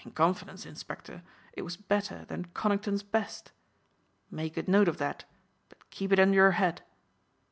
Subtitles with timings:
[0.03, 1.21] In confidence, inspector,
[1.53, 3.51] it was better than Conington's best.
[4.31, 5.25] Make a note of that
[5.69, 6.81] but keep it under your hat."